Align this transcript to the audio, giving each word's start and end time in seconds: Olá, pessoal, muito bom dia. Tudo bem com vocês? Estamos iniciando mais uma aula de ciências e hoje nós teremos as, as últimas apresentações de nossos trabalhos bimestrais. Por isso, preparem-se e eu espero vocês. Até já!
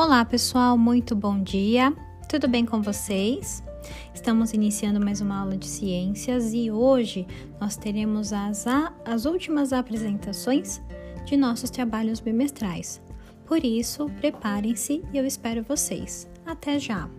Olá, 0.00 0.24
pessoal, 0.24 0.78
muito 0.78 1.16
bom 1.16 1.42
dia. 1.42 1.92
Tudo 2.28 2.46
bem 2.46 2.64
com 2.64 2.80
vocês? 2.80 3.64
Estamos 4.14 4.52
iniciando 4.52 5.04
mais 5.04 5.20
uma 5.20 5.40
aula 5.40 5.56
de 5.56 5.66
ciências 5.66 6.54
e 6.54 6.70
hoje 6.70 7.26
nós 7.60 7.76
teremos 7.76 8.32
as, 8.32 8.64
as 9.04 9.24
últimas 9.24 9.72
apresentações 9.72 10.80
de 11.24 11.36
nossos 11.36 11.68
trabalhos 11.68 12.20
bimestrais. 12.20 13.02
Por 13.44 13.64
isso, 13.64 14.06
preparem-se 14.20 15.02
e 15.12 15.18
eu 15.18 15.26
espero 15.26 15.64
vocês. 15.64 16.30
Até 16.46 16.78
já! 16.78 17.10